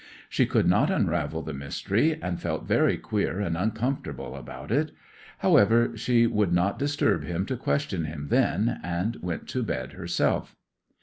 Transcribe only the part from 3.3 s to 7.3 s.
and uncomfortable about it. However, she would not disturb